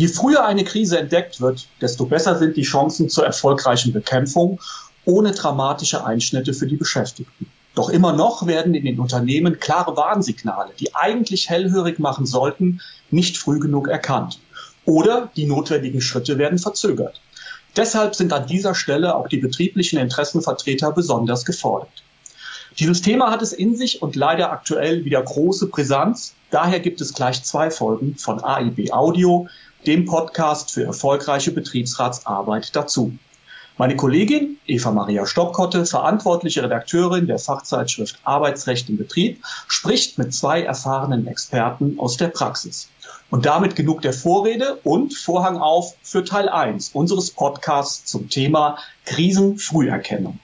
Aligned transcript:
Je 0.00 0.08
früher 0.08 0.46
eine 0.46 0.64
Krise 0.64 0.98
entdeckt 0.98 1.42
wird, 1.42 1.68
desto 1.82 2.06
besser 2.06 2.38
sind 2.38 2.56
die 2.56 2.62
Chancen 2.62 3.10
zur 3.10 3.26
erfolgreichen 3.26 3.92
Bekämpfung 3.92 4.58
ohne 5.04 5.32
dramatische 5.32 6.06
Einschnitte 6.06 6.54
für 6.54 6.66
die 6.66 6.76
Beschäftigten. 6.76 7.52
Doch 7.74 7.90
immer 7.90 8.14
noch 8.14 8.46
werden 8.46 8.72
in 8.72 8.86
den 8.86 8.98
Unternehmen 8.98 9.60
klare 9.60 9.98
Warnsignale, 9.98 10.70
die 10.80 10.94
eigentlich 10.94 11.50
hellhörig 11.50 11.98
machen 11.98 12.24
sollten, 12.24 12.80
nicht 13.10 13.36
früh 13.36 13.58
genug 13.58 13.88
erkannt. 13.88 14.38
Oder 14.86 15.30
die 15.36 15.44
notwendigen 15.44 16.00
Schritte 16.00 16.38
werden 16.38 16.58
verzögert. 16.58 17.20
Deshalb 17.76 18.14
sind 18.14 18.32
an 18.32 18.46
dieser 18.46 18.74
Stelle 18.74 19.14
auch 19.14 19.28
die 19.28 19.36
betrieblichen 19.36 19.98
Interessenvertreter 19.98 20.92
besonders 20.92 21.44
gefordert. 21.44 22.02
Dieses 22.78 23.02
Thema 23.02 23.30
hat 23.30 23.42
es 23.42 23.52
in 23.52 23.76
sich 23.76 24.00
und 24.00 24.16
leider 24.16 24.50
aktuell 24.50 25.04
wieder 25.04 25.20
große 25.20 25.66
Brisanz. 25.66 26.32
Daher 26.50 26.80
gibt 26.80 27.02
es 27.02 27.12
gleich 27.12 27.42
zwei 27.42 27.70
Folgen 27.70 28.16
von 28.16 28.42
AIB 28.42 28.92
Audio, 28.92 29.46
dem 29.86 30.04
Podcast 30.04 30.70
für 30.70 30.84
erfolgreiche 30.84 31.52
Betriebsratsarbeit 31.52 32.74
dazu. 32.76 33.12
Meine 33.78 33.96
Kollegin 33.96 34.58
Eva 34.66 34.90
Maria 34.90 35.24
Stockkotte, 35.24 35.86
verantwortliche 35.86 36.62
Redakteurin 36.62 37.26
der 37.26 37.38
Fachzeitschrift 37.38 38.18
Arbeitsrecht 38.24 38.90
im 38.90 38.98
Betrieb, 38.98 39.42
spricht 39.68 40.18
mit 40.18 40.34
zwei 40.34 40.62
erfahrenen 40.62 41.26
Experten 41.26 41.98
aus 41.98 42.18
der 42.18 42.28
Praxis. 42.28 42.88
Und 43.30 43.46
damit 43.46 43.76
genug 43.76 44.02
der 44.02 44.12
Vorrede 44.12 44.78
und 44.84 45.14
Vorhang 45.14 45.56
auf 45.56 45.94
für 46.02 46.24
Teil 46.24 46.48
1 46.50 46.90
unseres 46.90 47.30
Podcasts 47.30 48.04
zum 48.04 48.28
Thema 48.28 48.76
Krisenfrüherkennung. 49.06 50.38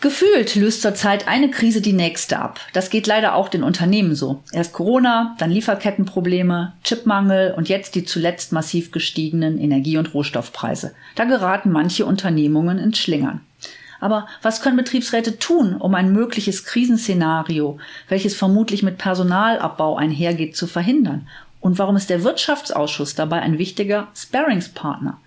Gefühlt 0.00 0.54
löst 0.54 0.82
zurzeit 0.82 1.26
eine 1.26 1.50
Krise 1.50 1.80
die 1.80 1.92
nächste 1.92 2.38
ab. 2.38 2.60
Das 2.72 2.88
geht 2.88 3.08
leider 3.08 3.34
auch 3.34 3.48
den 3.48 3.64
Unternehmen 3.64 4.14
so. 4.14 4.44
Erst 4.52 4.72
Corona, 4.72 5.34
dann 5.38 5.50
Lieferkettenprobleme, 5.50 6.74
Chipmangel 6.84 7.52
und 7.56 7.68
jetzt 7.68 7.96
die 7.96 8.04
zuletzt 8.04 8.52
massiv 8.52 8.92
gestiegenen 8.92 9.58
Energie- 9.58 9.98
und 9.98 10.14
Rohstoffpreise. 10.14 10.94
Da 11.16 11.24
geraten 11.24 11.72
manche 11.72 12.06
Unternehmungen 12.06 12.78
ins 12.78 12.98
Schlingern. 12.98 13.40
Aber 13.98 14.28
was 14.40 14.62
können 14.62 14.76
Betriebsräte 14.76 15.40
tun, 15.40 15.74
um 15.74 15.96
ein 15.96 16.12
mögliches 16.12 16.64
Krisenszenario, 16.64 17.78
welches 18.08 18.36
vermutlich 18.36 18.84
mit 18.84 18.98
Personalabbau 18.98 19.96
einhergeht, 19.96 20.56
zu 20.56 20.68
verhindern? 20.68 21.26
Und 21.60 21.80
warum 21.80 21.96
ist 21.96 22.08
der 22.08 22.22
Wirtschaftsausschuss 22.22 23.16
dabei 23.16 23.40
ein 23.40 23.58
wichtiger 23.58 24.06
Sparingspartner? 24.14 25.18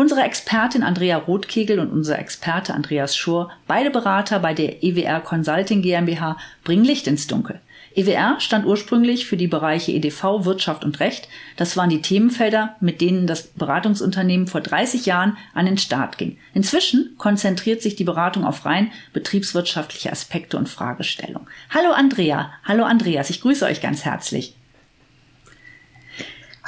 Unsere 0.00 0.22
Expertin 0.22 0.84
Andrea 0.84 1.16
Rothkegel 1.16 1.80
und 1.80 1.90
unser 1.90 2.20
Experte 2.20 2.72
Andreas 2.72 3.16
Schur, 3.16 3.50
beide 3.66 3.90
Berater 3.90 4.38
bei 4.38 4.54
der 4.54 4.84
EWR 4.84 5.18
Consulting 5.18 5.82
GmbH, 5.82 6.36
bringen 6.62 6.84
Licht 6.84 7.08
ins 7.08 7.26
Dunkel. 7.26 7.60
EWR 7.96 8.38
stand 8.38 8.64
ursprünglich 8.64 9.26
für 9.26 9.36
die 9.36 9.48
Bereiche 9.48 9.90
EDV, 9.90 10.44
Wirtschaft 10.44 10.84
und 10.84 11.00
Recht. 11.00 11.28
Das 11.56 11.76
waren 11.76 11.90
die 11.90 12.00
Themenfelder, 12.00 12.76
mit 12.78 13.00
denen 13.00 13.26
das 13.26 13.48
Beratungsunternehmen 13.48 14.46
vor 14.46 14.60
30 14.60 15.04
Jahren 15.04 15.36
an 15.52 15.66
den 15.66 15.78
Start 15.78 16.16
ging. 16.16 16.38
Inzwischen 16.54 17.16
konzentriert 17.18 17.82
sich 17.82 17.96
die 17.96 18.04
Beratung 18.04 18.44
auf 18.44 18.66
rein 18.66 18.92
betriebswirtschaftliche 19.14 20.12
Aspekte 20.12 20.58
und 20.58 20.68
Fragestellungen. 20.68 21.48
Hallo 21.70 21.90
Andrea, 21.90 22.52
hallo 22.62 22.84
Andreas, 22.84 23.30
ich 23.30 23.40
grüße 23.40 23.64
euch 23.64 23.80
ganz 23.80 24.04
herzlich. 24.04 24.54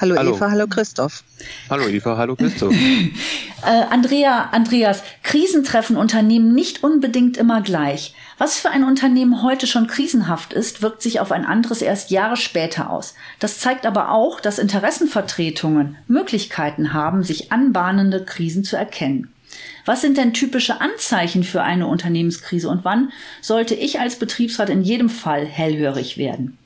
Hallo, 0.01 0.17
hallo, 0.17 0.35
Eva, 0.35 0.51
hallo 0.51 0.67
Christoph. 0.67 1.25
Hallo 1.69 1.87
Eva, 1.87 2.17
hallo 2.17 2.35
Christoph. 2.35 2.73
äh, 3.67 3.83
Andrea, 3.91 4.49
Andreas, 4.51 5.03
Krisen 5.23 5.63
treffen 5.63 5.99
Unternehmen 5.99 6.55
nicht 6.55 6.83
unbedingt 6.83 7.37
immer 7.37 7.61
gleich. 7.61 8.15
Was 8.39 8.59
für 8.59 8.71
ein 8.71 8.85
Unternehmen 8.85 9.43
heute 9.43 9.67
schon 9.67 9.89
krisenhaft 9.89 10.55
ist, 10.55 10.81
wirkt 10.81 11.03
sich 11.03 11.21
auf 11.21 11.33
ein 11.33 11.45
anderes 11.45 11.83
erst 11.83 12.11
Jahre 12.11 12.39
später 12.39 12.89
aus. 12.89 13.15
Das 13.41 13.59
zeigt 13.59 13.85
aber 13.85 14.11
auch, 14.11 14.41
dass 14.41 14.59
Interessenvertretungen 14.59 15.99
Möglichkeiten 16.09 16.95
haben, 16.95 17.23
sich 17.23 17.53
anbahnende 17.53 18.25
Krisen 18.25 18.65
zu 18.65 18.77
erkennen. 18.77 19.31
Was 19.85 20.01
sind 20.01 20.17
denn 20.17 20.33
typische 20.33 20.81
Anzeichen 20.81 21.45
für 21.45 21.61
eine 21.61 21.87
Unternehmenskrise 21.87 22.71
und 22.71 22.87
wann 22.87 23.13
sollte 23.43 23.75
ich 23.75 24.01
als 24.01 24.17
Betriebsrat 24.19 24.71
in 24.71 24.81
jedem 24.81 25.11
Fall 25.11 25.45
hellhörig 25.45 26.17
werden? 26.17 26.57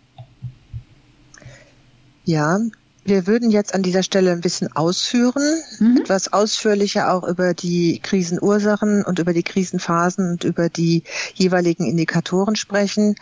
Ja, 2.25 2.61
wir 3.05 3.27
würden 3.27 3.51
jetzt 3.51 3.75
an 3.75 3.83
dieser 3.83 4.03
Stelle 4.03 4.33
ein 4.33 4.41
bisschen 4.41 4.73
ausführen, 4.75 5.63
mhm. 5.79 5.99
etwas 5.99 6.33
ausführlicher 6.33 7.13
auch 7.13 7.25
über 7.25 7.55
die 7.55 8.01
Krisenursachen 8.01 9.05
und 9.05 9.19
über 9.19 9.33
die 9.33 9.43
Krisenphasen 9.43 10.31
und 10.33 10.45
über 10.45 10.69
die 10.69 11.03
jeweiligen 11.35 11.87
Indikatoren 11.87 12.57
sprechen. 12.57 13.17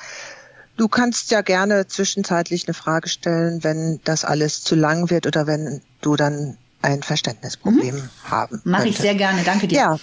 Du 0.76 0.88
kannst 0.88 1.30
ja 1.30 1.42
gerne 1.42 1.86
zwischenzeitlich 1.86 2.66
eine 2.66 2.74
Frage 2.74 3.08
stellen, 3.08 3.62
wenn 3.62 4.00
das 4.04 4.24
alles 4.24 4.62
zu 4.62 4.74
lang 4.74 5.10
wird 5.10 5.26
oder 5.26 5.46
wenn 5.46 5.82
du 6.00 6.16
dann 6.16 6.56
ein 6.80 7.02
Verständnisproblem 7.02 7.96
mhm. 7.96 8.10
haben. 8.24 8.60
Mache 8.64 8.88
ich 8.88 8.98
sehr 8.98 9.14
gerne, 9.14 9.42
danke 9.44 9.68
dir. 9.68 9.76
Ja, 9.76 9.98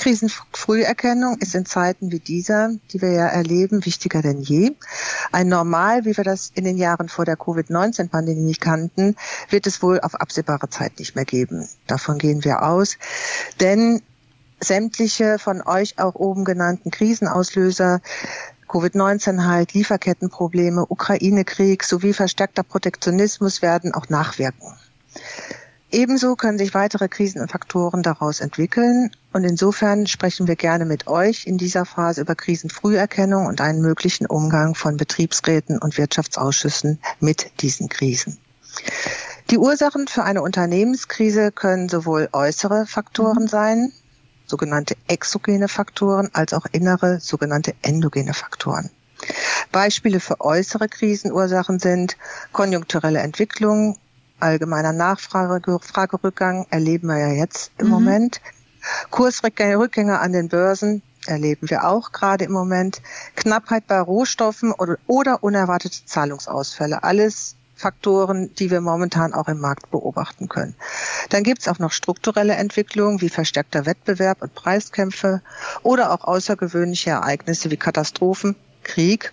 Krisenfrüherkennung 0.00 1.36
ist 1.40 1.54
in 1.54 1.66
Zeiten 1.66 2.10
wie 2.10 2.20
dieser, 2.20 2.70
die 2.90 3.02
wir 3.02 3.12
ja 3.12 3.26
erleben, 3.26 3.84
wichtiger 3.84 4.22
denn 4.22 4.40
je. 4.40 4.72
Ein 5.30 5.48
Normal, 5.48 6.06
wie 6.06 6.16
wir 6.16 6.24
das 6.24 6.50
in 6.54 6.64
den 6.64 6.78
Jahren 6.78 7.10
vor 7.10 7.26
der 7.26 7.36
Covid-19-Pandemie 7.36 8.40
nicht 8.40 8.62
kannten, 8.62 9.14
wird 9.50 9.66
es 9.66 9.82
wohl 9.82 10.00
auf 10.00 10.14
absehbare 10.14 10.70
Zeit 10.70 10.98
nicht 10.98 11.16
mehr 11.16 11.26
geben. 11.26 11.68
Davon 11.86 12.16
gehen 12.16 12.44
wir 12.44 12.62
aus. 12.62 12.96
Denn 13.60 14.00
sämtliche 14.58 15.38
von 15.38 15.60
euch 15.60 15.98
auch 15.98 16.14
oben 16.14 16.46
genannten 16.46 16.90
Krisenauslöser 16.90 18.00
Covid-19 18.68 19.44
halt, 19.44 19.74
Lieferkettenprobleme, 19.74 20.86
Ukraine-Krieg 20.88 21.84
sowie 21.84 22.14
verstärkter 22.14 22.62
Protektionismus 22.62 23.60
werden 23.60 23.92
auch 23.92 24.08
nachwirken. 24.08 24.72
Ebenso 25.90 26.36
können 26.36 26.56
sich 26.56 26.72
weitere 26.72 27.08
Krisenfaktoren 27.08 28.02
daraus 28.02 28.40
entwickeln 28.40 29.10
und 29.32 29.44
insofern 29.44 30.06
sprechen 30.06 30.48
wir 30.48 30.56
gerne 30.56 30.84
mit 30.84 31.06
euch 31.06 31.46
in 31.46 31.56
dieser 31.56 31.84
Phase 31.84 32.22
über 32.22 32.34
Krisenfrüherkennung 32.34 33.46
und 33.46 33.60
einen 33.60 33.80
möglichen 33.80 34.26
Umgang 34.26 34.74
von 34.74 34.96
Betriebsräten 34.96 35.78
und 35.78 35.98
Wirtschaftsausschüssen 35.98 36.98
mit 37.20 37.50
diesen 37.60 37.88
Krisen. 37.88 38.38
Die 39.50 39.58
Ursachen 39.58 40.08
für 40.08 40.24
eine 40.24 40.42
Unternehmenskrise 40.42 41.52
können 41.52 41.88
sowohl 41.88 42.28
äußere 42.32 42.86
Faktoren 42.86 43.44
mhm. 43.44 43.48
sein, 43.48 43.92
sogenannte 44.46 44.96
exogene 45.06 45.68
Faktoren, 45.68 46.30
als 46.32 46.52
auch 46.52 46.66
innere, 46.72 47.20
sogenannte 47.20 47.74
endogene 47.82 48.34
Faktoren. 48.34 48.90
Beispiele 49.70 50.18
für 50.18 50.40
äußere 50.40 50.88
Krisenursachen 50.88 51.78
sind 51.78 52.16
konjunkturelle 52.52 53.20
Entwicklungen, 53.20 53.96
allgemeiner 54.40 54.92
Nachfragerückgang 54.92 56.66
erleben 56.70 57.08
wir 57.08 57.18
ja 57.18 57.32
jetzt 57.32 57.70
im 57.78 57.86
mhm. 57.86 57.92
Moment. 57.92 58.40
Kursrückgänge 59.10 60.18
an 60.20 60.32
den 60.32 60.48
Börsen 60.48 61.02
erleben 61.26 61.68
wir 61.70 61.84
auch 61.88 62.12
gerade 62.12 62.44
im 62.44 62.52
Moment. 62.52 63.02
Knappheit 63.36 63.86
bei 63.86 64.00
Rohstoffen 64.00 64.72
oder, 64.72 64.96
oder 65.06 65.42
unerwartete 65.42 66.04
Zahlungsausfälle. 66.04 67.02
Alles 67.02 67.56
Faktoren, 67.80 68.54
die 68.56 68.70
wir 68.70 68.82
momentan 68.82 69.32
auch 69.32 69.48
im 69.48 69.58
Markt 69.58 69.90
beobachten 69.90 70.48
können. 70.48 70.74
Dann 71.30 71.42
gibt 71.42 71.62
es 71.62 71.68
auch 71.68 71.78
noch 71.78 71.92
strukturelle 71.92 72.54
Entwicklungen 72.54 73.22
wie 73.22 73.30
verstärkter 73.30 73.86
Wettbewerb 73.86 74.42
und 74.42 74.54
Preiskämpfe 74.54 75.40
oder 75.82 76.12
auch 76.12 76.24
außergewöhnliche 76.24 77.10
Ereignisse 77.10 77.70
wie 77.70 77.78
Katastrophen, 77.78 78.54
Krieg, 78.82 79.32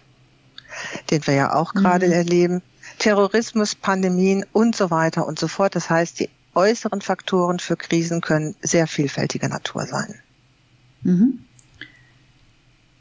den 1.11 1.27
wir 1.27 1.33
ja 1.33 1.53
auch 1.53 1.73
gerade 1.73 2.07
mhm. 2.07 2.13
erleben, 2.13 2.61
Terrorismus, 2.99 3.75
Pandemien 3.75 4.45
und 4.53 4.77
so 4.77 4.89
weiter 4.89 5.27
und 5.27 5.37
so 5.37 5.49
fort. 5.49 5.75
Das 5.75 5.89
heißt, 5.89 6.21
die 6.21 6.29
äußeren 6.57 7.01
Faktoren 7.01 7.59
für 7.59 7.77
Krisen 7.77 8.19
können 8.19 8.55
sehr 8.61 8.87
vielfältiger 8.87 9.47
Natur 9.47 9.85
sein. 9.85 10.15
Mhm. 11.03 11.39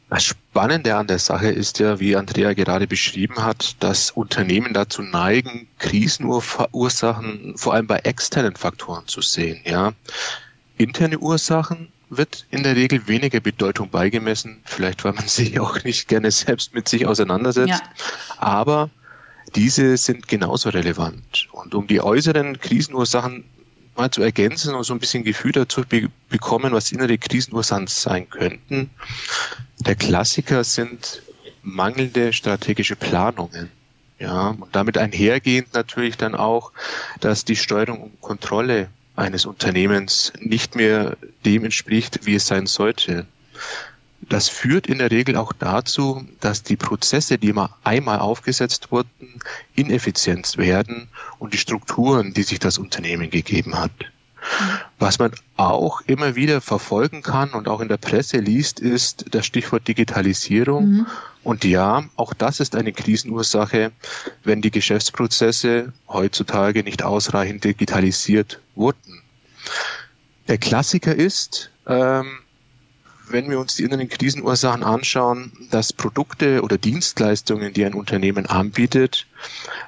Das 0.09 0.23
Spannende 0.23 0.95
an 0.95 1.07
der 1.07 1.19
Sache 1.19 1.49
ist 1.49 1.79
ja, 1.79 1.99
wie 1.99 2.15
Andrea 2.15 2.53
gerade 2.53 2.87
beschrieben 2.87 3.43
hat, 3.43 3.75
dass 3.81 4.11
Unternehmen 4.11 4.73
dazu 4.73 5.01
neigen, 5.01 5.67
Krisenursachen 5.79 7.57
vor 7.57 7.73
allem 7.73 7.87
bei 7.87 7.97
externen 7.99 8.55
Faktoren 8.55 9.05
zu 9.07 9.21
sehen. 9.21 9.59
Ja, 9.65 9.91
interne 10.77 11.19
Ursachen 11.19 11.91
wird 12.09 12.45
in 12.51 12.63
der 12.63 12.77
Regel 12.77 13.07
weniger 13.07 13.41
Bedeutung 13.41 13.89
beigemessen, 13.89 14.61
vielleicht 14.63 15.03
weil 15.03 15.11
man 15.13 15.27
sich 15.27 15.59
auch 15.59 15.83
nicht 15.83 16.07
gerne 16.07 16.31
selbst 16.31 16.73
mit 16.73 16.87
sich 16.87 17.05
auseinandersetzt. 17.05 17.67
Ja. 17.67 17.81
Aber 18.37 18.89
diese 19.55 19.97
sind 19.97 20.27
genauso 20.27 20.69
relevant. 20.69 21.47
Und 21.51 21.75
um 21.75 21.87
die 21.87 22.01
äußeren 22.01 22.59
Krisenursachen 22.59 23.43
mal 23.95 24.11
zu 24.11 24.21
ergänzen 24.21 24.75
und 24.75 24.83
so 24.83 24.93
ein 24.93 24.99
bisschen 24.99 25.23
Gefühl 25.23 25.51
dazu 25.51 25.81
be 25.81 26.09
bekommen, 26.29 26.71
was 26.73 26.91
innere 26.91 27.17
Krisenursachen 27.17 27.87
sein 27.87 28.29
könnten. 28.29 28.89
Der 29.79 29.95
Klassiker 29.95 30.63
sind 30.63 31.21
mangelnde 31.63 32.31
strategische 32.33 32.95
Planungen. 32.95 33.69
Ja, 34.19 34.49
und 34.49 34.75
damit 34.75 34.97
einhergehend 34.97 35.73
natürlich 35.73 36.17
dann 36.17 36.33
auch, 36.33 36.71
dass 37.19 37.45
die 37.45 37.55
Steuerung 37.55 38.01
und 38.01 38.21
Kontrolle 38.21 38.89
eines 39.15 39.45
Unternehmens 39.45 40.33
nicht 40.39 40.75
mehr 40.75 41.17
dem 41.45 41.65
entspricht, 41.65 42.25
wie 42.25 42.35
es 42.35 42.47
sein 42.47 42.65
sollte. 42.65 43.27
Das 44.21 44.49
führt 44.49 44.87
in 44.87 44.97
der 44.97 45.11
Regel 45.11 45.37
auch 45.37 45.53
dazu, 45.53 46.25
dass 46.39 46.63
die 46.63 46.75
Prozesse, 46.75 47.37
die 47.37 47.53
mal 47.53 47.69
einmal 47.83 48.19
aufgesetzt 48.19 48.91
wurden, 48.91 49.39
ineffizient 49.75 50.57
werden 50.57 51.07
und 51.39 51.53
die 51.53 51.57
Strukturen, 51.57 52.33
die 52.33 52.43
sich 52.43 52.59
das 52.59 52.77
Unternehmen 52.77 53.29
gegeben 53.29 53.79
hat. 53.79 53.91
Was 54.99 55.19
man 55.19 55.31
auch 55.57 56.01
immer 56.01 56.35
wieder 56.35 56.61
verfolgen 56.61 57.21
kann 57.21 57.51
und 57.51 57.67
auch 57.67 57.81
in 57.81 57.87
der 57.87 57.97
Presse 57.97 58.37
liest, 58.37 58.79
ist 58.79 59.25
das 59.31 59.45
Stichwort 59.45 59.87
Digitalisierung. 59.87 60.89
Mhm. 60.89 61.07
Und 61.43 61.63
ja, 61.63 62.05
auch 62.15 62.33
das 62.33 62.59
ist 62.59 62.75
eine 62.75 62.93
Krisenursache, 62.93 63.91
wenn 64.43 64.61
die 64.61 64.71
Geschäftsprozesse 64.71 65.93
heutzutage 66.07 66.83
nicht 66.83 67.03
ausreichend 67.03 67.63
digitalisiert 67.63 68.59
wurden. 68.75 69.21
Der 70.47 70.57
Klassiker 70.57 71.15
ist, 71.15 71.69
ähm, 71.87 72.39
wenn 73.29 73.49
wir 73.49 73.59
uns 73.59 73.75
die 73.75 73.83
inneren 73.83 74.09
Krisenursachen 74.09 74.83
anschauen, 74.83 75.51
dass 75.71 75.93
Produkte 75.93 76.61
oder 76.61 76.77
Dienstleistungen, 76.77 77.73
die 77.73 77.85
ein 77.85 77.93
Unternehmen 77.93 78.45
anbietet, 78.45 79.27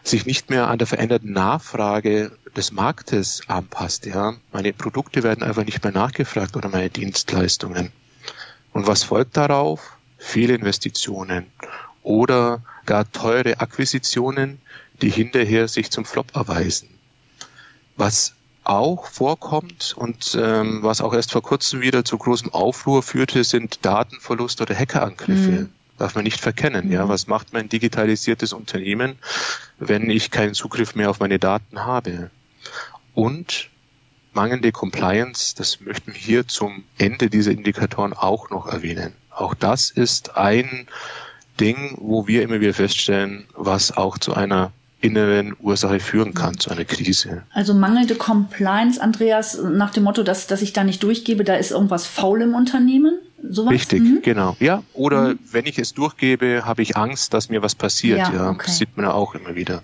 sich 0.03 0.25
nicht 0.25 0.50
mehr 0.50 0.68
an 0.68 0.77
der 0.77 0.88
veränderten 0.88 1.31
Nachfrage 1.31 2.31
des 2.56 2.71
Marktes 2.71 3.41
anpasst. 3.47 4.06
Ja, 4.06 4.36
meine 4.51 4.74
Produkte 4.74 5.24
werden 5.24 5.44
einfach 5.44 5.65
nicht 5.65 5.83
mehr 5.83 5.94
nachgefragt 5.94 6.56
oder 6.56 6.69
meine 6.69 6.89
Dienstleistungen. 6.89 7.91
Und 8.74 8.88
was 8.88 9.03
folgt 9.03 9.38
darauf? 9.38 9.97
Fehlinvestitionen 10.18 11.45
oder 12.03 12.62
gar 12.86 13.09
teure 13.12 13.59
Akquisitionen, 13.59 14.59
die 15.01 15.09
hinterher 15.09 15.68
sich 15.68 15.91
zum 15.91 16.06
Flop 16.06 16.36
erweisen. 16.36 16.89
Was 17.95 18.33
auch 18.69 19.07
vorkommt 19.07 19.95
und 19.98 20.38
ähm, 20.39 20.83
was 20.83 21.01
auch 21.01 21.13
erst 21.13 21.31
vor 21.31 21.42
kurzem 21.42 21.81
wieder 21.81 22.06
zu 22.06 22.18
großem 22.19 22.54
Aufruhr 22.54 23.01
führte, 23.01 23.44
sind 23.44 23.83
Datenverlust 23.83 24.62
oder 24.62 24.75
Hackerangriffe. 24.75 25.51
Mhm. 25.51 25.69
Darf 25.98 26.13
man 26.13 26.24
nicht 26.24 26.39
verkennen. 26.39 26.86
Mhm. 26.86 26.92
Ja, 26.92 27.10
was 27.10 27.25
macht 27.25 27.51
mein 27.51 27.68
digitalisiertes 27.68 28.54
Unternehmen, 28.54 29.18
wenn 29.80 30.10
ich 30.12 30.30
keinen 30.30 30.54
Zugriff 30.54 30.94
mehr 30.94 31.10
auf 31.10 31.19
meine 31.19 31.39
Daten 31.39 31.83
habe? 31.83 32.30
Und 33.16 33.69
mangelnde 34.33 34.72
Compliance, 34.72 35.56
das 35.56 35.81
möchten 35.81 36.13
wir 36.13 36.19
hier 36.19 36.48
zum 36.48 36.83
Ende 37.00 37.31
dieser 37.31 37.51
Indikatoren 37.51 38.13
auch 38.13 38.51
noch 38.51 38.68
erwähnen. 38.68 39.13
Auch 39.31 39.56
das 39.56 39.89
ist 39.89 40.38
ein 40.38 40.88
Ding, 41.60 41.98
wo 42.00 42.27
wir 42.27 42.44
immer 42.44 42.62
wieder 42.62 42.75
feststellen, 42.75 43.48
was 43.56 43.98
auch 43.98 44.19
zu 44.19 44.36
einer 44.36 44.72
inneren 45.01 45.56
Ursache 45.60 46.00
führen 46.00 46.34
kann, 46.34 46.57
zu 46.57 46.69
einer 46.69 46.86
Krise. 46.86 47.44
Also 47.54 47.74
mangelnde 47.74 48.16
Compliance, 48.16 49.01
Andreas, 49.01 49.57
nach 49.62 49.92
dem 49.92 50.04
Motto, 50.04 50.24
dass, 50.24 50.48
dass 50.48 50.62
ich 50.62 50.74
da 50.74 50.84
nicht 50.84 51.04
durchgebe, 51.04 51.44
da 51.44 51.56
ist 51.56 51.72
irgendwas 51.72 52.06
faul 52.06 52.42
im 52.42 52.54
Unternehmen? 52.54 53.19
Sowas? 53.50 53.72
Richtig, 53.72 54.01
mhm. 54.01 54.19
genau. 54.22 54.57
Ja, 54.60 54.84
oder 54.94 55.30
mhm. 55.30 55.40
wenn 55.51 55.66
ich 55.66 55.80
es 55.80 55.94
durchgebe, 55.94 56.63
habe 56.66 56.81
ich 56.81 56.98
Angst, 56.98 57.34
dass 57.34 57.50
mir 57.50 57.62
was 57.62 57.75
passiert. 57.75 58.19
Ja, 58.19 58.34
ja. 58.34 58.50
Okay. 58.50 58.63
das 58.66 58.78
sieht 58.78 58.98
man 58.98 59.06
ja 59.06 59.13
auch 59.13 59.36
immer 59.36 59.56
wieder. 59.56 59.84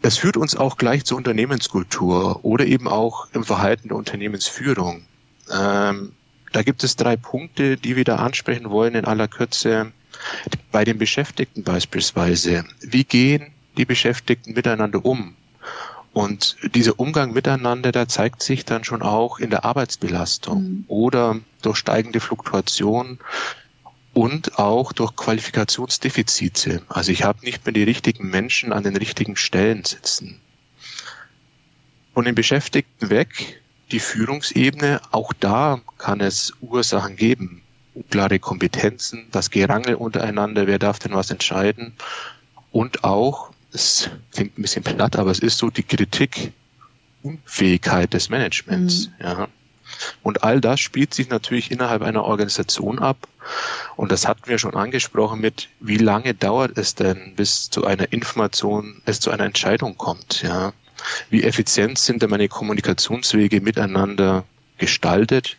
Es 0.00 0.18
führt 0.18 0.36
uns 0.36 0.56
auch 0.56 0.76
gleich 0.76 1.04
zur 1.04 1.16
Unternehmenskultur 1.18 2.44
oder 2.44 2.66
eben 2.66 2.88
auch 2.88 3.28
im 3.32 3.44
Verhalten 3.44 3.88
der 3.88 3.96
Unternehmensführung. 3.96 5.02
Ähm, 5.50 6.12
da 6.52 6.62
gibt 6.62 6.84
es 6.84 6.96
drei 6.96 7.16
Punkte, 7.16 7.76
die 7.76 7.96
wir 7.96 8.04
da 8.04 8.16
ansprechen 8.16 8.70
wollen 8.70 8.94
in 8.94 9.06
aller 9.06 9.28
Kürze. 9.28 9.92
Bei 10.72 10.84
den 10.84 10.98
Beschäftigten 10.98 11.62
beispielsweise. 11.62 12.64
Wie 12.80 13.04
gehen 13.04 13.52
die 13.76 13.84
Beschäftigten 13.84 14.52
miteinander 14.52 15.04
um? 15.04 15.36
Und 16.12 16.56
dieser 16.62 17.00
Umgang 17.00 17.32
miteinander, 17.32 17.90
da 17.90 18.06
zeigt 18.06 18.42
sich 18.42 18.64
dann 18.64 18.84
schon 18.84 19.02
auch 19.02 19.40
in 19.40 19.50
der 19.50 19.64
Arbeitsbelastung 19.64 20.62
mhm. 20.62 20.84
oder 20.86 21.40
durch 21.60 21.76
steigende 21.76 22.20
Fluktuation 22.20 23.18
und 24.12 24.60
auch 24.60 24.92
durch 24.92 25.16
Qualifikationsdefizite. 25.16 26.82
Also 26.88 27.10
ich 27.10 27.24
habe 27.24 27.44
nicht 27.44 27.66
mehr 27.66 27.72
die 27.72 27.82
richtigen 27.82 28.30
Menschen 28.30 28.72
an 28.72 28.84
den 28.84 28.96
richtigen 28.96 29.36
Stellen 29.36 29.84
sitzen. 29.84 30.40
Von 32.14 32.24
den 32.24 32.36
Beschäftigten 32.36 33.10
weg, 33.10 33.60
die 33.90 33.98
Führungsebene, 33.98 35.00
auch 35.10 35.32
da 35.32 35.80
kann 35.98 36.20
es 36.20 36.54
Ursachen 36.60 37.16
geben. 37.16 37.63
Unklare 37.94 38.38
Kompetenzen, 38.38 39.26
das 39.30 39.50
Gerangel 39.50 39.94
untereinander, 39.94 40.66
wer 40.66 40.78
darf 40.78 40.98
denn 40.98 41.12
was 41.12 41.30
entscheiden. 41.30 41.94
Und 42.72 43.04
auch, 43.04 43.50
es 43.72 44.10
klingt 44.32 44.58
ein 44.58 44.62
bisschen 44.62 44.82
platt, 44.82 45.16
aber 45.16 45.30
es 45.30 45.38
ist 45.38 45.58
so 45.58 45.70
die 45.70 45.84
Kritik, 45.84 46.52
Unfähigkeit 47.22 48.12
des 48.12 48.28
Managements. 48.28 49.08
Mhm. 49.18 49.24
Ja. 49.24 49.48
Und 50.22 50.42
all 50.42 50.60
das 50.60 50.80
spielt 50.80 51.14
sich 51.14 51.28
natürlich 51.28 51.70
innerhalb 51.70 52.02
einer 52.02 52.24
Organisation 52.24 52.98
ab. 52.98 53.28
Und 53.96 54.10
das 54.10 54.26
hatten 54.26 54.46
wir 54.46 54.58
schon 54.58 54.74
angesprochen 54.74 55.40
mit, 55.40 55.68
wie 55.80 55.98
lange 55.98 56.34
dauert 56.34 56.76
es 56.76 56.94
denn, 56.94 57.34
bis 57.36 57.70
zu 57.70 57.84
einer 57.84 58.12
Information, 58.12 59.02
es 59.04 59.20
zu 59.20 59.30
einer 59.30 59.44
Entscheidung 59.44 59.96
kommt, 59.96 60.42
ja. 60.42 60.72
Wie 61.28 61.42
effizient 61.42 61.98
sind 61.98 62.22
denn 62.22 62.30
meine 62.30 62.48
Kommunikationswege 62.48 63.60
miteinander 63.60 64.44
gestaltet? 64.78 65.56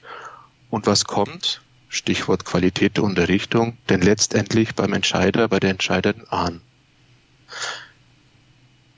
Und 0.70 0.88
was 0.88 1.06
kommt? 1.06 1.62
Stichwort 1.90 2.46
Qualität 2.46 2.98
der 2.98 3.04
Unterrichtung, 3.04 3.78
denn 3.90 4.02
letztendlich 4.02 4.76
beim 4.76 4.94
Entscheider, 4.94 5.48
bei 5.48 5.60
der 5.60 5.72
Entscheiderin 5.72 6.28
an. 6.30 6.62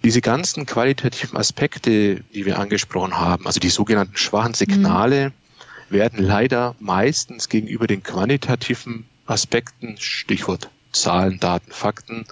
Diese 0.04 0.22
ganzen 0.22 0.66
qualitativen 0.66 1.38
Aspekte, 1.38 2.22
die 2.34 2.46
wir 2.46 2.60
angesprochen 2.60 3.18
haben, 3.18 3.46
also 3.46 3.60
die 3.60 3.70
sogenannten 3.70 4.18
schwachen 4.18 4.54
Signale, 4.54 5.30
mhm. 5.30 5.94
werden 5.94 6.24
leider 6.24 6.76
meistens 6.80 7.50
gegenüber 7.50 7.88
den 7.88 8.04
quantitativen 8.04 9.06
Aspekten, 9.26 9.98
Stichwort 9.98 10.70
Zahlen, 10.92 11.40
Daten, 11.40 11.72
Fakten, 11.72 12.26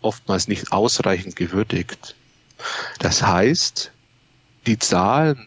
oftmals 0.00 0.48
nicht 0.48 0.72
ausreichend 0.72 1.36
gewürdigt. 1.36 2.14
Das 2.98 3.22
heißt, 3.22 3.92
die 4.66 4.78
Zahlen 4.78 5.46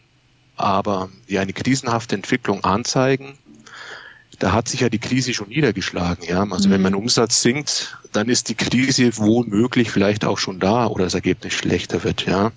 aber, 0.56 1.10
die 1.30 1.40
eine 1.40 1.54
krisenhafte 1.54 2.16
Entwicklung 2.16 2.63
anzeigen, 2.63 3.38
da 4.39 4.51
hat 4.51 4.68
sich 4.68 4.81
ja 4.81 4.89
die 4.89 5.00
Krise 5.00 5.33
schon 5.33 5.50
niedergeschlagen. 5.50 6.25
Ja? 6.27 6.45
Also 6.50 6.68
mhm. 6.68 6.74
wenn 6.74 6.81
mein 6.81 6.95
Umsatz 6.95 7.41
sinkt, 7.41 7.97
dann 8.12 8.30
ist 8.30 8.50
die 8.50 8.56
Krise 8.56 9.18
womöglich 9.18 9.91
vielleicht 9.91 10.25
auch 10.25 10.38
schon 10.38 10.59
da 10.59 10.88
oder 10.88 11.06
das 11.06 11.13
Ergebnis 11.13 11.53
schlechter 11.53 12.03
wird. 12.03 12.25
Ja? 12.25 12.51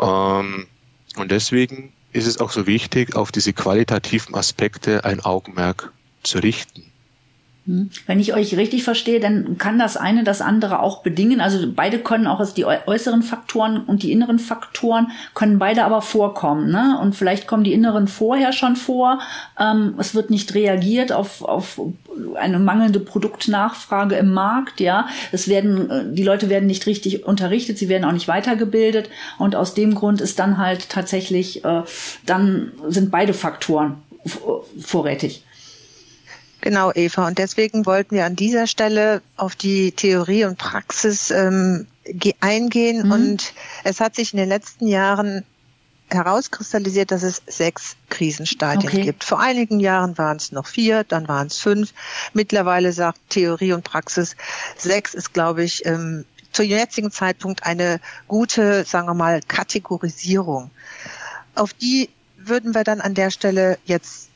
Ähm, 0.00 0.66
und 1.16 1.30
deswegen 1.30 1.92
ist 2.12 2.26
es 2.26 2.40
auch 2.40 2.50
so 2.50 2.66
wichtig, 2.66 3.14
auf 3.14 3.32
diese 3.32 3.52
qualitativen 3.52 4.34
Aspekte 4.34 5.04
ein 5.04 5.20
Augenmerk 5.20 5.92
zu 6.22 6.38
richten. 6.38 6.84
Hm. 7.66 7.90
Wenn 8.06 8.20
ich 8.20 8.32
euch 8.32 8.56
richtig 8.56 8.84
verstehe, 8.84 9.18
dann 9.18 9.58
kann 9.58 9.78
das 9.78 9.96
eine 9.96 10.22
das 10.22 10.40
andere 10.40 10.80
auch 10.80 11.02
bedingen. 11.02 11.40
Also 11.40 11.66
beide 11.74 11.98
können 11.98 12.28
auch, 12.28 12.38
also 12.38 12.54
die 12.54 12.64
äußeren 12.64 13.22
Faktoren 13.22 13.82
und 13.82 14.04
die 14.04 14.12
inneren 14.12 14.38
Faktoren 14.38 15.10
können 15.34 15.58
beide 15.58 15.84
aber 15.84 16.00
vorkommen. 16.00 16.70
Ne? 16.70 16.98
Und 17.02 17.16
vielleicht 17.16 17.48
kommen 17.48 17.64
die 17.64 17.72
inneren 17.72 18.06
vorher 18.06 18.52
schon 18.52 18.76
vor. 18.76 19.18
Ähm, 19.58 19.94
es 19.98 20.14
wird 20.14 20.30
nicht 20.30 20.54
reagiert 20.54 21.10
auf, 21.12 21.42
auf 21.42 21.80
eine 22.36 22.60
mangelnde 22.60 23.00
Produktnachfrage 23.00 24.14
im 24.14 24.32
Markt. 24.32 24.80
Ja, 24.80 25.08
es 25.32 25.48
werden 25.48 25.90
äh, 25.90 26.04
die 26.12 26.22
Leute 26.22 26.48
werden 26.48 26.66
nicht 26.66 26.86
richtig 26.86 27.26
unterrichtet, 27.26 27.78
sie 27.78 27.88
werden 27.88 28.04
auch 28.04 28.12
nicht 28.12 28.28
weitergebildet. 28.28 29.10
Und 29.38 29.56
aus 29.56 29.74
dem 29.74 29.96
Grund 29.96 30.20
ist 30.20 30.38
dann 30.38 30.58
halt 30.58 30.88
tatsächlich, 30.88 31.64
äh, 31.64 31.82
dann 32.26 32.72
sind 32.86 33.10
beide 33.10 33.34
Faktoren 33.34 34.02
vorrätig. 34.80 35.42
Genau, 36.66 36.90
Eva. 36.92 37.28
Und 37.28 37.38
deswegen 37.38 37.86
wollten 37.86 38.16
wir 38.16 38.26
an 38.26 38.34
dieser 38.34 38.66
Stelle 38.66 39.22
auf 39.36 39.54
die 39.54 39.92
Theorie 39.92 40.46
und 40.46 40.58
Praxis 40.58 41.30
ähm, 41.30 41.86
eingehen. 42.40 43.06
Mhm. 43.06 43.12
Und 43.12 43.54
es 43.84 44.00
hat 44.00 44.16
sich 44.16 44.32
in 44.32 44.38
den 44.38 44.48
letzten 44.48 44.88
Jahren 44.88 45.44
herauskristallisiert, 46.10 47.12
dass 47.12 47.22
es 47.22 47.40
sechs 47.46 47.94
Krisenstadien 48.08 48.92
okay. 48.92 49.02
gibt. 49.02 49.22
Vor 49.22 49.38
einigen 49.38 49.78
Jahren 49.78 50.18
waren 50.18 50.38
es 50.38 50.50
noch 50.50 50.66
vier, 50.66 51.04
dann 51.04 51.28
waren 51.28 51.46
es 51.46 51.58
fünf. 51.58 51.92
Mittlerweile 52.32 52.92
sagt 52.92 53.20
Theorie 53.28 53.72
und 53.72 53.84
Praxis, 53.84 54.34
sechs 54.76 55.14
ist, 55.14 55.32
glaube 55.32 55.62
ich, 55.62 55.86
ähm, 55.86 56.24
zu 56.50 56.64
jetzigen 56.64 57.12
Zeitpunkt 57.12 57.62
eine 57.62 58.00
gute, 58.26 58.84
sagen 58.84 59.06
wir 59.06 59.14
mal, 59.14 59.40
Kategorisierung. 59.46 60.72
Auf 61.54 61.72
die 61.74 62.10
würden 62.36 62.74
wir 62.74 62.82
dann 62.82 63.00
an 63.00 63.14
der 63.14 63.30
Stelle 63.30 63.78
jetzt 63.84 64.30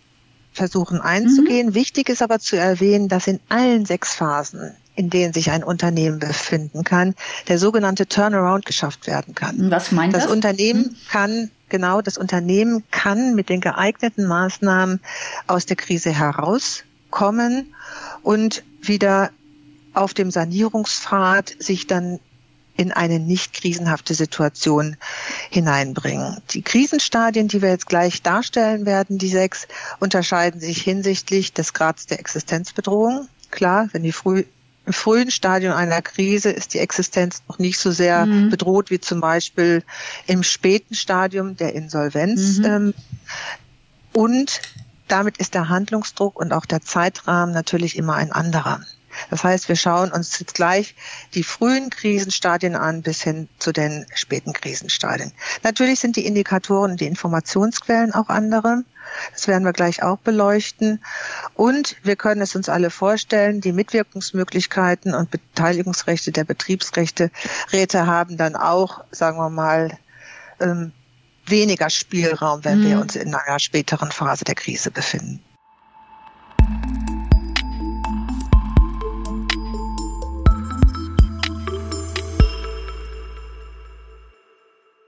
versuchen 0.53 1.01
einzugehen. 1.01 1.69
Mhm. 1.69 1.75
Wichtig 1.75 2.09
ist 2.09 2.23
aber 2.23 2.39
zu 2.39 2.57
erwähnen, 2.57 3.09
dass 3.09 3.27
in 3.27 3.41
allen 3.49 3.87
sechs 3.87 4.15
Phasen, 4.15 4.73
in 4.97 5.11
denen 5.11 5.33
sich 5.33 5.51
ein 5.51 5.65
Unternehmen 5.65 6.19
befinden 6.19 6.85
kann, 6.85 7.15
der 7.49 7.59
sogenannte 7.59 8.07
Turnaround 8.07 8.67
geschafft 8.67 9.07
werden 9.07 9.35
kann. 9.35 9.71
Was 9.71 9.93
meint 9.93 10.15
das? 10.15 10.25
Das 10.25 10.33
Unternehmen 10.33 10.83
mhm. 10.83 10.97
kann, 11.11 11.51
genau, 11.69 12.01
das 12.03 12.19
Unternehmen 12.19 12.85
kann 12.91 13.35
mit 13.35 13.49
den 13.49 13.61
geeigneten 13.61 14.27
Maßnahmen 14.27 15.01
aus 15.47 15.67
der 15.67 15.77
Krise 15.77 16.11
herauskommen 16.11 17.75
und 18.23 18.65
wieder 18.81 19.31
auf 19.93 20.15
dem 20.15 20.31
Sanierungspfad 20.31 21.55
sich 21.59 21.87
dann 21.87 22.21
in 22.81 22.93
eine 22.93 23.21
nicht 23.21 23.53
krisenhafte 23.53 24.15
Situation 24.15 24.97
hineinbringen. 25.51 26.39
Die 26.53 26.63
Krisenstadien, 26.63 27.47
die 27.47 27.61
wir 27.61 27.69
jetzt 27.69 27.87
gleich 27.87 28.23
darstellen 28.23 28.87
werden, 28.87 29.19
die 29.19 29.29
sechs, 29.29 29.69
unterscheiden 29.99 30.63
sich 30.63 30.81
hinsichtlich 30.81 31.53
des 31.53 31.75
Grads 31.75 32.07
der 32.07 32.21
Existenzbedrohung. 32.21 33.29
Klar, 33.51 33.91
wenn 33.93 34.03
die 34.03 34.13
früh 34.13 34.45
im 34.87 34.95
frühen 34.95 35.31
Stadium 35.31 35.75
einer 35.75 36.01
Krise 36.01 36.51
ist 36.51 36.73
die 36.73 36.79
Existenz 36.79 37.43
noch 37.49 37.59
nicht 37.59 37.79
so 37.79 37.91
sehr 37.91 38.25
mhm. 38.25 38.49
bedroht 38.49 38.91
wie 38.91 38.99
zum 38.99 39.21
Beispiel 39.21 39.85
im 40.27 40.43
späten 40.43 40.95
Stadium 40.95 41.57
der 41.57 41.75
Insolvenz. 41.75 42.59
Mhm. 42.59 42.65
Ähm, 42.65 42.95
und 44.15 44.63
damit 45.07 45.37
ist 45.37 45.53
der 45.53 45.69
Handlungsdruck 45.69 46.41
und 46.41 46.55
auch 46.55 46.65
der 46.65 46.81
Zeitrahmen 46.81 47.53
natürlich 47.53 47.99
immer 47.99 48.15
ein 48.15 48.33
anderer. 48.33 48.81
Das 49.29 49.45
heißt, 49.45 49.69
wir 49.69 49.77
schauen 49.77 50.11
uns 50.13 50.39
jetzt 50.39 50.55
gleich 50.55 50.95
die 51.35 51.43
frühen 51.43 51.91
Krisenstadien 51.91 52.77
an 52.77 53.03
bis 53.03 53.23
hin 53.23 53.49
zu 53.59 53.73
den 53.73 54.07
späten 54.15 54.53
Krisenstadien. 54.53 55.33
Natürlich 55.63 56.01
sind 56.01 56.17
die 56.17 56.27
Indikatoren, 56.27 56.97
die 56.97 57.07
Informationsquellen 57.07 58.15
auch 58.15 58.29
andere. 58.29 58.85
Das 59.33 59.49
werden 59.49 59.65
wir 59.65 59.73
gleich 59.73 60.03
auch 60.03 60.19
beleuchten. 60.19 61.03
Und 61.55 61.97
wir 62.03 62.17
können 62.17 62.41
es 62.41 62.55
uns 62.55 62.69
alle 62.69 62.91
vorstellen, 62.91 63.61
die 63.61 63.73
Mitwirkungsmöglichkeiten 63.73 65.15
und 65.15 65.31
Beteiligungsrechte 65.31 66.33
der 66.33 66.45
Betriebsrechte 66.45 67.31
Räte 67.73 68.07
haben 68.07 68.37
dann 68.37 68.57
auch, 68.57 69.05
sagen 69.11 69.39
wir 69.39 69.51
mal, 69.51 69.99
ähm, 70.61 70.93
weniger 71.47 71.91
Spielraum, 71.91 72.65
wenn 72.65 72.81
mhm. 72.81 72.89
wir 72.89 73.01
uns 73.01 73.17
in 73.17 73.35
einer 73.35 73.59
späteren 73.59 74.13
Phase 74.13 74.45
der 74.45 74.55
Krise 74.55 74.91
befinden. 74.91 75.43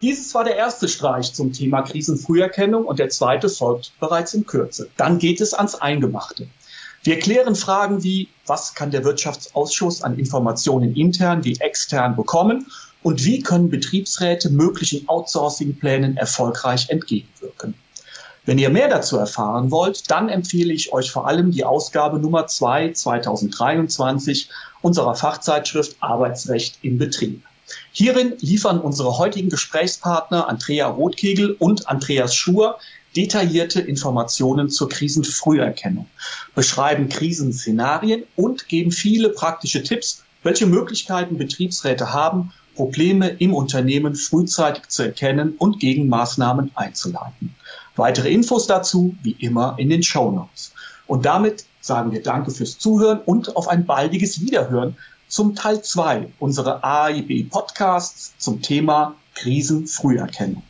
Dieses 0.03 0.35
war 0.35 0.43
der 0.43 0.57
erste 0.57 0.89
Streich 0.89 1.33
zum 1.33 1.53
Thema 1.53 1.83
Krisenfrüherkennung 1.83 2.85
und 2.85 2.99
der 2.99 3.09
zweite 3.09 3.49
folgt 3.49 3.93
bereits 4.01 4.35
in 4.35 4.45
Kürze. 4.47 4.89
Dann 4.97 5.21
geht 5.21 5.41
es 5.41 5.55
ans 5.55 5.77
Eingemachte. 5.77 6.49
Wir 7.05 7.21
klären 7.21 7.55
Fragen 7.55 8.03
wie, 8.03 8.29
was 8.45 8.75
kann 8.75 8.91
der 8.91 9.05
Wirtschaftsausschuss 9.05 10.03
an 10.03 10.19
Informationen 10.19 10.97
intern 10.97 11.45
wie 11.45 11.57
extern 11.61 12.17
bekommen 12.17 12.67
und 13.05 13.25
wie 13.25 13.43
können 13.43 13.71
Betriebsräte 13.71 14.51
möglichen 14.51 15.09
Outsourcing-Plänen 15.09 16.17
erfolgreich 16.17 16.91
entgegenwirken. 16.91 17.75
Wenn 18.45 18.59
ihr 18.59 18.71
mehr 18.71 18.89
dazu 18.89 19.19
erfahren 19.19 19.71
wollt, 19.71 20.11
dann 20.11 20.29
empfehle 20.29 20.73
ich 20.73 20.93
euch 20.93 21.13
vor 21.13 21.29
allem 21.29 21.53
die 21.53 21.65
Ausgabe 21.65 22.19
Nummer 22.19 22.49
2 22.49 22.91
2023 22.91 24.49
unserer 24.81 25.15
Fachzeitschrift 25.15 25.97
Arbeitsrecht 26.01 26.81
im 26.83 26.99
Betrieb. 26.99 27.45
Hierin 27.93 28.35
liefern 28.41 28.81
unsere 28.81 29.19
heutigen 29.19 29.49
Gesprächspartner 29.49 30.49
Andrea 30.49 30.89
Rothkegel 30.89 31.57
und 31.59 31.89
Andreas 31.89 32.35
Schur 32.35 32.79
detaillierte 33.15 33.81
Informationen 33.81 34.71
zur 34.71 34.89
Krisenfrüherkennung, 34.89 36.07
beschreiben 36.55 37.09
Krisenszenarien 37.09 38.25
und 38.37 38.69
geben 38.69 38.91
viele 38.91 39.29
praktische 39.29 39.83
Tipps, 39.83 40.25
welche 40.43 40.67
Möglichkeiten 40.67 41.37
Betriebsräte 41.37 42.13
haben, 42.13 42.53
Probleme 42.75 43.29
im 43.29 43.53
Unternehmen 43.53 44.15
frühzeitig 44.15 44.89
zu 44.89 45.03
erkennen 45.03 45.55
und 45.59 45.79
Gegenmaßnahmen 45.79 46.73
einzuleiten. 46.75 47.55
Weitere 47.97 48.33
Infos 48.33 48.67
dazu 48.67 49.15
wie 49.23 49.37
immer 49.39 49.75
in 49.79 49.91
den 49.91 50.03
Show 50.03 50.31
Notes. 50.31 50.73
Und 51.07 51.27
damit 51.27 51.67
sagen 51.83 52.13
wir 52.13 52.23
Danke 52.23 52.51
fürs 52.51 52.79
Zuhören 52.79 53.21
und 53.21 53.55
auf 53.57 53.69
ein 53.69 53.85
baldiges 53.85 54.41
Wiederhören 54.41 54.97
zum 55.33 55.55
Teil 55.55 55.81
2 55.81 56.29
unserer 56.41 56.85
AIB 56.85 57.49
Podcasts 57.49 58.35
zum 58.37 58.61
Thema 58.61 59.15
Krisenfrüherkennung. 59.35 60.63